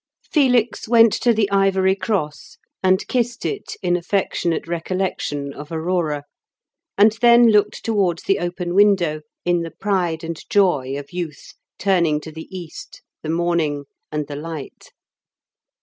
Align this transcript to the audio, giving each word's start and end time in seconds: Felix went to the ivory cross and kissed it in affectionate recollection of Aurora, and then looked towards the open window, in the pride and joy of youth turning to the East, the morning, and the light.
Felix 0.31 0.87
went 0.89 1.13
to 1.13 1.31
the 1.31 1.47
ivory 1.51 1.95
cross 1.95 2.57
and 2.81 3.07
kissed 3.07 3.45
it 3.45 3.75
in 3.83 3.95
affectionate 3.95 4.67
recollection 4.67 5.53
of 5.53 5.71
Aurora, 5.71 6.23
and 6.97 7.11
then 7.21 7.49
looked 7.51 7.85
towards 7.85 8.23
the 8.23 8.39
open 8.39 8.73
window, 8.73 9.21
in 9.45 9.61
the 9.61 9.69
pride 9.69 10.23
and 10.23 10.43
joy 10.49 10.95
of 10.97 11.13
youth 11.13 11.53
turning 11.77 12.19
to 12.21 12.31
the 12.31 12.47
East, 12.49 13.03
the 13.21 13.29
morning, 13.29 13.85
and 14.11 14.25
the 14.25 14.35
light. 14.35 14.89